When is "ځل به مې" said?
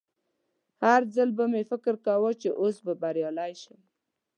1.15-1.61